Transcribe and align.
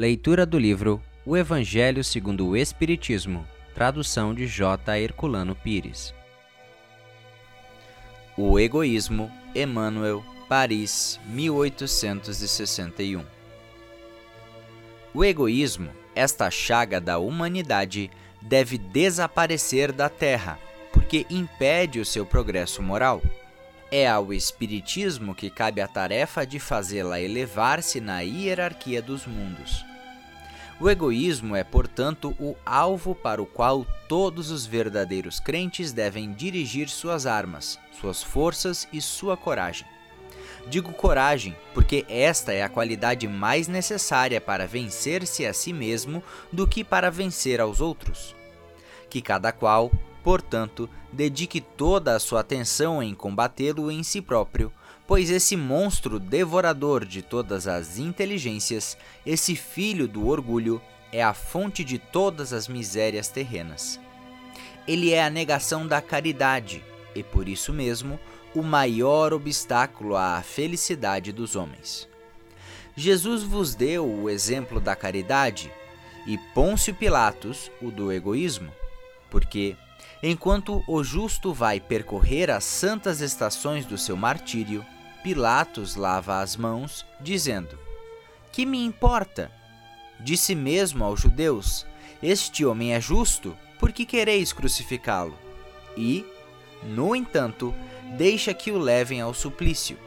Leitura 0.00 0.46
do 0.46 0.58
livro 0.58 0.98
O 1.26 1.36
Evangelho 1.36 2.02
segundo 2.02 2.48
o 2.48 2.56
Espiritismo, 2.56 3.46
tradução 3.74 4.32
de 4.32 4.46
J. 4.46 4.98
Herculano 4.98 5.54
Pires. 5.54 6.14
O 8.34 8.58
Egoísmo, 8.58 9.30
Emmanuel, 9.54 10.24
Paris, 10.48 11.20
1861. 11.26 13.22
O 15.12 15.22
egoísmo, 15.22 15.90
esta 16.14 16.50
chaga 16.50 16.98
da 16.98 17.18
humanidade, 17.18 18.10
deve 18.40 18.78
desaparecer 18.78 19.92
da 19.92 20.08
Terra, 20.08 20.58
porque 20.94 21.26
impede 21.28 22.00
o 22.00 22.06
seu 22.06 22.24
progresso 22.24 22.82
moral. 22.82 23.20
É 23.92 24.08
ao 24.08 24.32
Espiritismo 24.32 25.34
que 25.34 25.50
cabe 25.50 25.82
a 25.82 25.86
tarefa 25.86 26.46
de 26.46 26.58
fazê-la 26.58 27.20
elevar-se 27.20 28.00
na 28.00 28.20
hierarquia 28.20 29.02
dos 29.02 29.26
mundos. 29.26 29.89
O 30.80 30.88
egoísmo 30.88 31.54
é, 31.54 31.62
portanto, 31.62 32.34
o 32.40 32.56
alvo 32.64 33.14
para 33.14 33.42
o 33.42 33.44
qual 33.44 33.86
todos 34.08 34.50
os 34.50 34.64
verdadeiros 34.64 35.38
crentes 35.38 35.92
devem 35.92 36.32
dirigir 36.32 36.88
suas 36.88 37.26
armas, 37.26 37.78
suas 38.00 38.22
forças 38.22 38.88
e 38.90 38.98
sua 38.98 39.36
coragem. 39.36 39.86
Digo 40.68 40.90
coragem 40.94 41.54
porque 41.74 42.06
esta 42.08 42.54
é 42.54 42.62
a 42.62 42.68
qualidade 42.68 43.28
mais 43.28 43.68
necessária 43.68 44.40
para 44.40 44.66
vencer-se 44.66 45.44
a 45.44 45.52
si 45.52 45.70
mesmo 45.70 46.22
do 46.50 46.66
que 46.66 46.82
para 46.82 47.10
vencer 47.10 47.60
aos 47.60 47.82
outros. 47.82 48.34
Que 49.10 49.20
cada 49.20 49.52
qual, 49.52 49.92
portanto, 50.24 50.88
dedique 51.12 51.60
toda 51.60 52.16
a 52.16 52.18
sua 52.18 52.40
atenção 52.40 53.02
em 53.02 53.14
combatê-lo 53.14 53.90
em 53.90 54.02
si 54.02 54.22
próprio, 54.22 54.72
pois 55.10 55.28
esse 55.28 55.56
monstro 55.56 56.20
devorador 56.20 57.04
de 57.04 57.20
todas 57.20 57.66
as 57.66 57.98
inteligências, 57.98 58.96
esse 59.26 59.56
filho 59.56 60.06
do 60.06 60.28
orgulho, 60.28 60.80
é 61.10 61.20
a 61.20 61.34
fonte 61.34 61.82
de 61.82 61.98
todas 61.98 62.52
as 62.52 62.68
misérias 62.68 63.26
terrenas. 63.26 63.98
Ele 64.86 65.12
é 65.12 65.24
a 65.24 65.28
negação 65.28 65.84
da 65.84 66.00
caridade 66.00 66.84
e, 67.12 67.24
por 67.24 67.48
isso 67.48 67.72
mesmo, 67.72 68.20
o 68.54 68.62
maior 68.62 69.32
obstáculo 69.32 70.14
à 70.14 70.40
felicidade 70.42 71.32
dos 71.32 71.56
homens. 71.56 72.08
Jesus 72.94 73.42
vos 73.42 73.74
deu 73.74 74.08
o 74.08 74.30
exemplo 74.30 74.78
da 74.78 74.94
caridade 74.94 75.72
e 76.24 76.38
Pôncio 76.54 76.94
Pilatos 76.94 77.68
o 77.82 77.90
do 77.90 78.12
egoísmo, 78.12 78.70
porque, 79.28 79.76
enquanto 80.22 80.84
o 80.86 81.02
justo 81.02 81.52
vai 81.52 81.80
percorrer 81.80 82.48
as 82.48 82.62
santas 82.62 83.20
estações 83.20 83.84
do 83.84 83.98
seu 83.98 84.16
martírio, 84.16 84.86
Pilatos 85.22 85.96
lava 85.96 86.40
as 86.40 86.56
mãos, 86.56 87.04
dizendo: 87.20 87.78
Que 88.50 88.64
me 88.64 88.82
importa? 88.82 89.50
Disse 90.18 90.54
mesmo 90.54 91.04
aos 91.04 91.20
judeus: 91.20 91.86
Este 92.22 92.64
homem 92.64 92.94
é 92.94 93.00
justo, 93.00 93.56
por 93.78 93.92
que 93.92 94.06
quereis 94.06 94.52
crucificá-lo? 94.52 95.38
E, 95.96 96.24
no 96.82 97.14
entanto, 97.14 97.74
deixa 98.16 98.54
que 98.54 98.70
o 98.70 98.78
levem 98.78 99.20
ao 99.20 99.34
suplício. 99.34 99.98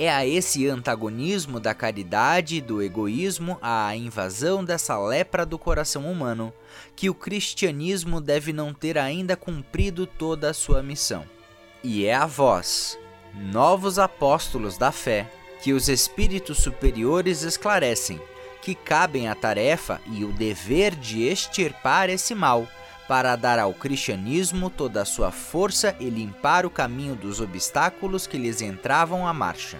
É 0.00 0.08
a 0.08 0.24
esse 0.24 0.66
antagonismo 0.68 1.58
da 1.58 1.74
caridade 1.74 2.56
e 2.56 2.60
do 2.60 2.80
egoísmo, 2.80 3.58
à 3.60 3.94
invasão 3.96 4.64
dessa 4.64 4.96
lepra 4.96 5.44
do 5.44 5.58
coração 5.58 6.10
humano, 6.10 6.52
que 6.94 7.10
o 7.10 7.14
cristianismo 7.14 8.20
deve 8.20 8.52
não 8.52 8.72
ter 8.72 8.96
ainda 8.96 9.36
cumprido 9.36 10.06
toda 10.06 10.50
a 10.50 10.54
sua 10.54 10.84
missão. 10.84 11.24
E 11.82 12.04
é 12.04 12.14
a 12.14 12.26
vós, 12.26 12.96
novos 13.34 13.98
apóstolos 13.98 14.76
da 14.76 14.92
fé, 14.92 15.30
que 15.62 15.72
os 15.72 15.88
espíritos 15.88 16.58
superiores 16.58 17.42
esclarecem, 17.42 18.20
que 18.62 18.74
cabem 18.74 19.28
a 19.28 19.34
tarefa 19.34 20.00
e 20.06 20.24
o 20.24 20.32
dever 20.32 20.94
de 20.94 21.24
extirpar 21.24 22.10
esse 22.10 22.34
mal, 22.34 22.66
para 23.08 23.34
dar 23.36 23.58
ao 23.58 23.72
cristianismo 23.72 24.68
toda 24.68 25.00
a 25.00 25.06
sua 25.06 25.32
força 25.32 25.96
e 25.98 26.10
limpar 26.10 26.66
o 26.66 26.70
caminho 26.70 27.16
dos 27.16 27.40
obstáculos 27.40 28.26
que 28.26 28.36
lhes 28.36 28.60
entravam 28.60 29.26
à 29.26 29.32
marcha. 29.32 29.78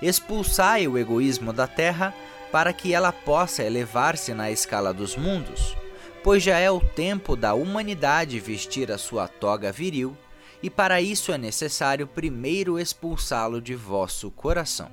Expulsai 0.00 0.88
o 0.88 0.96
egoísmo 0.96 1.52
da 1.52 1.66
terra 1.66 2.14
para 2.50 2.72
que 2.72 2.94
ela 2.94 3.12
possa 3.12 3.62
elevar-se 3.62 4.32
na 4.32 4.50
escala 4.50 4.94
dos 4.94 5.14
mundos, 5.14 5.76
pois 6.24 6.42
já 6.42 6.58
é 6.58 6.70
o 6.70 6.80
tempo 6.80 7.36
da 7.36 7.52
humanidade 7.52 8.40
vestir 8.40 8.90
a 8.90 8.98
sua 8.98 9.28
toga 9.28 9.70
viril 9.70 10.16
e 10.62 10.70
para 10.70 11.00
isso 11.00 11.32
é 11.32 11.38
necessário 11.38 12.06
primeiro 12.06 12.78
expulsá-lo 12.78 13.60
de 13.60 13.74
vosso 13.74 14.30
coração. 14.30 14.88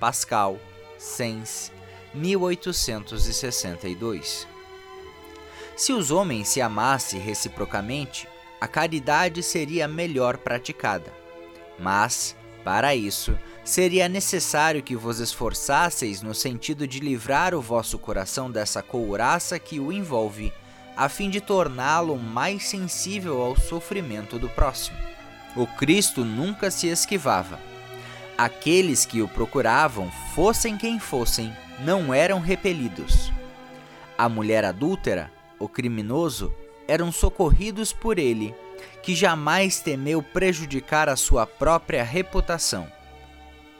Pascal, 0.00 0.58
Sens, 0.98 1.70
1862 2.12 4.48
Se 5.76 5.92
os 5.92 6.10
homens 6.10 6.48
se 6.48 6.60
amassem 6.60 7.20
reciprocamente, 7.20 8.28
a 8.60 8.66
caridade 8.68 9.42
seria 9.42 9.88
melhor 9.88 10.36
praticada. 10.38 11.12
Mas, 11.78 12.36
para 12.64 12.94
isso, 12.94 13.38
seria 13.64 14.08
necessário 14.08 14.82
que 14.82 14.94
vos 14.94 15.20
esforçasseis 15.20 16.20
no 16.22 16.34
sentido 16.34 16.86
de 16.86 17.00
livrar 17.00 17.54
o 17.54 17.60
vosso 17.60 17.98
coração 17.98 18.50
dessa 18.50 18.82
couraça 18.82 19.58
que 19.58 19.80
o 19.80 19.92
envolve 19.92 20.52
a 20.96 21.08
fim 21.08 21.30
de 21.30 21.40
torná-lo 21.40 22.16
mais 22.18 22.68
sensível 22.68 23.40
ao 23.40 23.56
sofrimento 23.56 24.38
do 24.38 24.48
próximo. 24.48 24.96
O 25.56 25.66
Cristo 25.66 26.24
nunca 26.24 26.70
se 26.70 26.86
esquivava. 26.86 27.58
Aqueles 28.36 29.04
que 29.04 29.20
o 29.20 29.28
procuravam, 29.28 30.10
fossem 30.34 30.76
quem 30.76 30.98
fossem, 30.98 31.54
não 31.80 32.12
eram 32.12 32.40
repelidos. 32.40 33.30
A 34.16 34.28
mulher 34.28 34.64
adúltera, 34.64 35.30
o 35.58 35.68
criminoso, 35.68 36.52
eram 36.88 37.12
socorridos 37.12 37.92
por 37.92 38.18
ele, 38.18 38.54
que 39.02 39.14
jamais 39.14 39.80
temeu 39.80 40.22
prejudicar 40.22 41.08
a 41.08 41.16
sua 41.16 41.46
própria 41.46 42.02
reputação. 42.02 42.90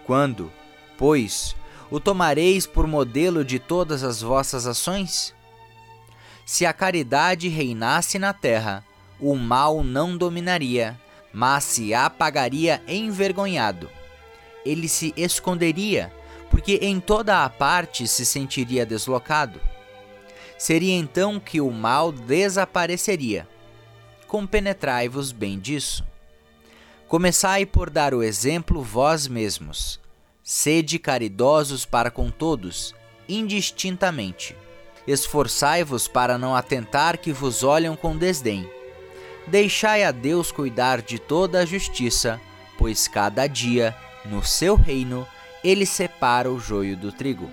Quando, 0.04 0.52
pois, 0.98 1.56
o 1.90 2.00
tomareis 2.00 2.66
por 2.66 2.86
modelo 2.86 3.44
de 3.44 3.58
todas 3.58 4.02
as 4.02 4.20
vossas 4.20 4.66
ações? 4.66 5.34
Se 6.44 6.66
a 6.66 6.72
caridade 6.72 7.48
reinasse 7.48 8.18
na 8.18 8.32
terra, 8.32 8.84
o 9.20 9.36
mal 9.36 9.84
não 9.84 10.16
dominaria, 10.16 10.98
mas 11.32 11.64
se 11.64 11.94
apagaria 11.94 12.82
envergonhado. 12.88 13.88
Ele 14.64 14.88
se 14.88 15.14
esconderia, 15.16 16.12
porque 16.50 16.80
em 16.82 17.00
toda 17.00 17.44
a 17.44 17.48
parte 17.48 18.06
se 18.08 18.26
sentiria 18.26 18.84
deslocado. 18.84 19.60
Seria 20.58 20.94
então 20.94 21.40
que 21.40 21.60
o 21.60 21.70
mal 21.70 22.12
desapareceria. 22.12 23.48
Compenetrai-vos 24.26 25.32
bem 25.32 25.58
disso. 25.58 26.04
Começai 27.08 27.66
por 27.66 27.90
dar 27.90 28.14
o 28.14 28.22
exemplo 28.22 28.82
vós 28.82 29.26
mesmos. 29.28 30.00
Sede 30.42 30.98
caridosos 30.98 31.84
para 31.84 32.10
com 32.10 32.30
todos, 32.30 32.94
indistintamente 33.28 34.56
Esforçai-vos 35.06 36.06
para 36.06 36.38
não 36.38 36.54
atentar 36.54 37.18
que 37.18 37.32
vos 37.32 37.62
olham 37.62 37.96
com 37.96 38.16
desdém. 38.16 38.68
Deixai 39.46 40.04
a 40.04 40.12
Deus 40.12 40.52
cuidar 40.52 41.02
de 41.02 41.18
toda 41.18 41.60
a 41.60 41.64
justiça, 41.66 42.40
pois 42.78 43.08
cada 43.08 43.46
dia, 43.46 43.94
no 44.24 44.44
seu 44.44 44.76
reino, 44.76 45.26
ele 45.64 45.84
separa 45.84 46.50
o 46.50 46.58
joio 46.58 46.96
do 46.96 47.10
trigo. 47.10 47.50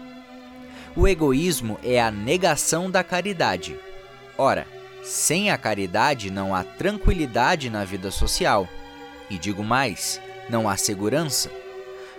O 0.96 1.08
egoísmo 1.08 1.80
é 1.84 2.02
a 2.02 2.12
negação 2.12 2.90
da 2.90 3.04
caridade. 3.04 3.80
Ora, 4.38 4.68
sem 5.04 5.50
a 5.50 5.58
caridade 5.58 6.30
não 6.30 6.54
há 6.54 6.64
tranquilidade 6.64 7.70
na 7.70 7.84
vida 7.84 8.12
social. 8.12 8.68
E 9.30 9.38
digo 9.38 9.64
mais, 9.64 10.20
não 10.50 10.68
há 10.68 10.78
segurança. 10.78 11.52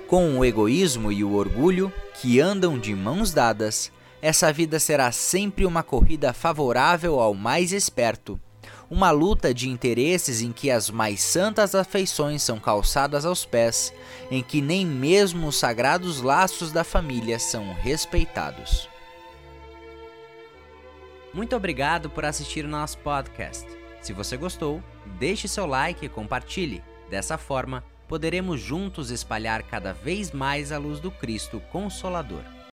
Com 0.07 0.39
o 0.39 0.45
egoísmo 0.45 1.13
e 1.13 1.23
o 1.23 1.35
orgulho, 1.35 1.93
que 2.15 2.41
andam 2.41 2.79
de 2.79 2.95
mãos 2.95 3.33
dadas, 3.33 3.93
essa 4.23 4.53
vida 4.53 4.78
será 4.78 5.11
sempre 5.13 5.65
uma 5.65 5.83
corrida 5.83 6.33
favorável 6.33 7.19
ao 7.19 7.33
mais 7.33 7.72
esperto, 7.72 8.39
uma 8.91 9.11
luta 9.11 9.55
de 9.55 9.69
interesses 9.69 10.43
em 10.43 10.53
que 10.53 10.71
as 10.71 10.91
mais 10.91 11.22
santas 11.22 11.75
afeições 11.75 12.43
são 12.43 12.59
calçadas 12.59 13.25
aos 13.25 13.47
pés, 13.47 13.95
em 14.31 14.43
que 14.43 14.61
nem 14.61 14.84
mesmo 14.84 15.47
os 15.47 15.57
sagrados 15.57 16.21
laços 16.21 16.72
da 16.72 16.84
família 16.84 17.39
são 17.39 17.72
respeitados. 17.75 18.89
Muito 21.33 21.55
obrigado 21.55 22.11
por 22.11 22.25
assistir 22.25 22.65
o 22.65 22.69
nosso 22.69 22.99
podcast. 22.99 23.66
Se 24.03 24.13
você 24.13 24.37
gostou, 24.37 24.83
deixe 25.19 25.47
seu 25.47 25.65
like 25.65 26.05
e 26.05 26.09
compartilhe. 26.09 26.83
Dessa 27.09 27.39
forma, 27.39 27.84
poderemos 28.09 28.61
juntos 28.61 29.11
espalhar 29.11 29.63
cada 29.63 29.93
vez 29.93 30.33
mais 30.33 30.73
a 30.73 30.78
luz 30.78 30.99
do 30.99 31.11
Cristo 31.11 31.61
Consolador. 31.71 32.59